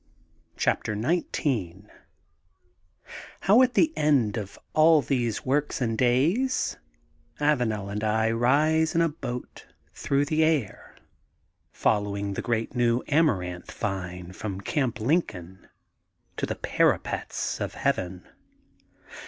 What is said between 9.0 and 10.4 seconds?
A BOAT THROUGH THB